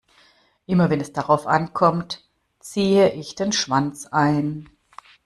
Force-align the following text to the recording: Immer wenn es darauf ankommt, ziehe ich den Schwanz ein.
Immer 0.65 0.89
wenn 0.89 0.99
es 0.99 1.13
darauf 1.13 1.45
ankommt, 1.45 2.27
ziehe 2.59 3.11
ich 3.13 3.35
den 3.35 3.51
Schwanz 3.51 4.07
ein. 4.07 4.67